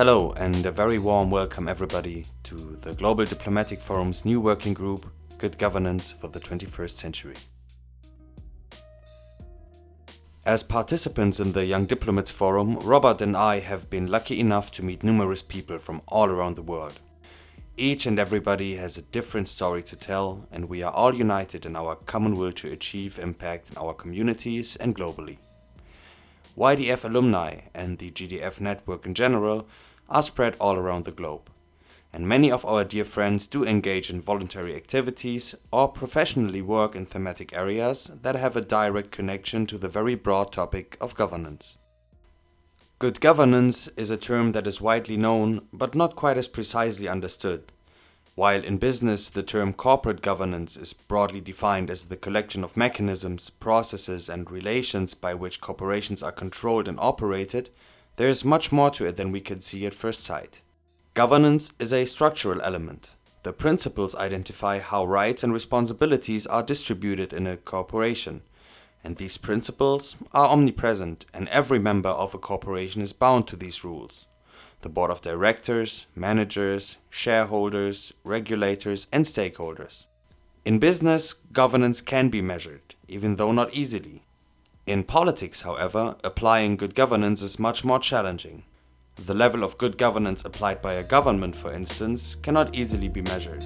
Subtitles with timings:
[0.00, 5.04] Hello, and a very warm welcome, everybody, to the Global Diplomatic Forum's new working group,
[5.36, 7.36] Good Governance for the 21st Century.
[10.46, 14.82] As participants in the Young Diplomats Forum, Robert and I have been lucky enough to
[14.82, 16.98] meet numerous people from all around the world.
[17.76, 21.76] Each and everybody has a different story to tell, and we are all united in
[21.76, 25.36] our common will to achieve impact in our communities and globally.
[26.56, 29.66] YDF alumni and the GDF network in general
[30.10, 31.50] are spread all around the globe.
[32.12, 37.06] And many of our dear friends do engage in voluntary activities or professionally work in
[37.06, 41.78] thematic areas that have a direct connection to the very broad topic of governance.
[42.98, 47.72] Good governance is a term that is widely known but not quite as precisely understood.
[48.34, 53.50] While in business the term corporate governance is broadly defined as the collection of mechanisms,
[53.50, 57.70] processes, and relations by which corporations are controlled and operated,
[58.16, 60.62] there is much more to it than we can see at first sight.
[61.14, 63.10] Governance is a structural element.
[63.42, 68.42] The principles identify how rights and responsibilities are distributed in a corporation.
[69.02, 73.82] And these principles are omnipresent, and every member of a corporation is bound to these
[73.82, 74.26] rules.
[74.82, 80.04] The board of directors, managers, shareholders, regulators, and stakeholders.
[80.64, 84.24] In business, governance can be measured, even though not easily.
[84.90, 88.64] In politics, however, applying good governance is much more challenging.
[89.14, 93.64] The level of good governance applied by a government, for instance, cannot easily be measured.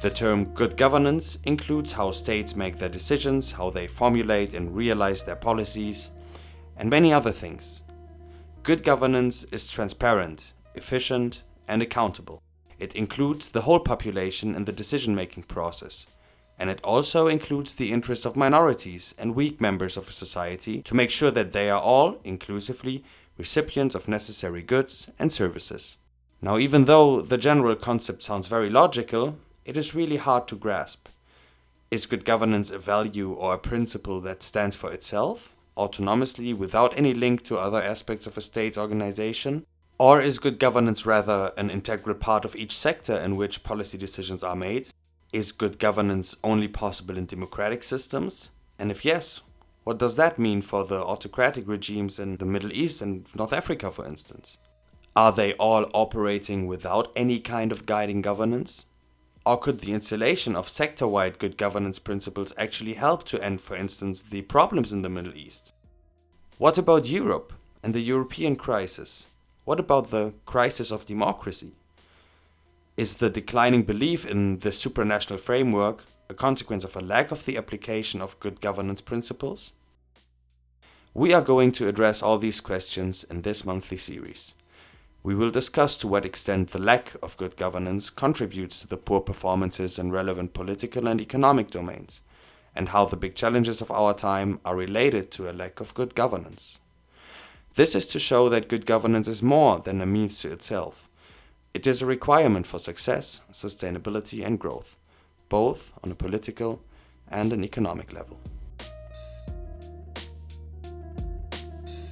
[0.00, 5.22] The term good governance includes how states make their decisions, how they formulate and realize
[5.22, 6.12] their policies,
[6.78, 7.82] and many other things.
[8.62, 12.42] Good governance is transparent, efficient, and accountable.
[12.82, 16.08] It includes the whole population in the decision making process.
[16.58, 20.96] And it also includes the interests of minorities and weak members of a society to
[20.96, 23.04] make sure that they are all, inclusively,
[23.38, 25.96] recipients of necessary goods and services.
[26.40, 31.06] Now, even though the general concept sounds very logical, it is really hard to grasp.
[31.92, 37.14] Is good governance a value or a principle that stands for itself, autonomously, without any
[37.14, 39.66] link to other aspects of a state's organization?
[40.02, 44.42] Or is good governance rather an integral part of each sector in which policy decisions
[44.42, 44.88] are made?
[45.32, 48.50] Is good governance only possible in democratic systems?
[48.80, 49.42] And if yes,
[49.84, 53.92] what does that mean for the autocratic regimes in the Middle East and North Africa,
[53.92, 54.58] for instance?
[55.14, 58.86] Are they all operating without any kind of guiding governance?
[59.46, 63.76] Or could the installation of sector wide good governance principles actually help to end, for
[63.76, 65.72] instance, the problems in the Middle East?
[66.58, 67.52] What about Europe
[67.84, 69.26] and the European crisis?
[69.64, 71.72] What about the crisis of democracy?
[72.96, 77.56] Is the declining belief in the supranational framework a consequence of a lack of the
[77.56, 79.72] application of good governance principles?
[81.14, 84.54] We are going to address all these questions in this monthly series.
[85.22, 89.20] We will discuss to what extent the lack of good governance contributes to the poor
[89.20, 92.20] performances in relevant political and economic domains,
[92.74, 96.16] and how the big challenges of our time are related to a lack of good
[96.16, 96.80] governance.
[97.74, 101.08] This is to show that good governance is more than a means to itself.
[101.72, 104.98] It is a requirement for success, sustainability, and growth,
[105.48, 106.82] both on a political
[107.28, 108.38] and an economic level.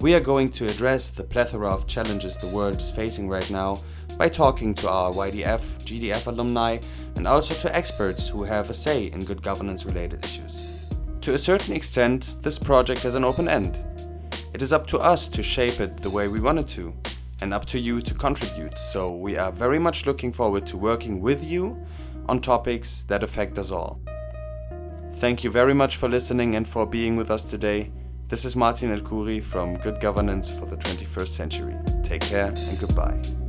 [0.00, 3.78] We are going to address the plethora of challenges the world is facing right now
[4.16, 6.78] by talking to our YDF, GDF alumni,
[7.16, 10.78] and also to experts who have a say in good governance related issues.
[11.20, 13.84] To a certain extent, this project has an open end.
[14.54, 16.94] It is up to us to shape it the way we want it to,
[17.40, 18.76] and up to you to contribute.
[18.76, 21.82] So we are very much looking forward to working with you
[22.28, 24.00] on topics that affect us all.
[25.14, 27.90] Thank you very much for listening and for being with us today.
[28.28, 31.76] This is Martin El Khoury from Good Governance for the 21st Century.
[32.02, 33.41] Take care and goodbye.